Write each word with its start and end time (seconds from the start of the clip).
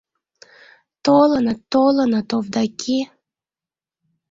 —Толыныт, 1.05 1.59
толыныт, 1.73 2.29
Овдаки. 2.37 2.97